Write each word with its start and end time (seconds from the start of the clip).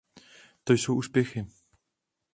To 0.63 0.73
jsou 0.73 0.95
úspěchy. 0.95 1.47